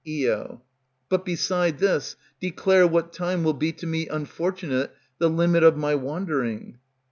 Io. 0.09 0.63
But 1.09 1.25
beside 1.25 1.77
this, 1.77 2.15
declare 2.39 2.87
what 2.87 3.13
time 3.13 3.43
will 3.43 3.53
be 3.53 3.71
To 3.73 3.85
me 3.85 4.07
unfortunate 4.07 4.95
the 5.19 5.29
limit 5.29 5.61
of 5.61 5.77
my 5.77 5.93
wandering. 5.93 6.79